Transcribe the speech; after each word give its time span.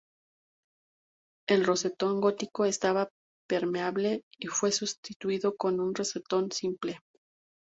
El 1.47 1.63
rosetón 1.63 2.21
gótico 2.21 2.65
estaba 2.65 3.09
permeable 3.47 4.23
y 4.39 4.47
fue 4.47 4.71
sustituido 4.71 5.55
con 5.55 5.79
un 5.79 5.93
rosetón 5.93 6.51
simple. 6.51 6.97